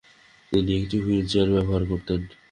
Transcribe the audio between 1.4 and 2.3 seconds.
ব্যবহার করতেন।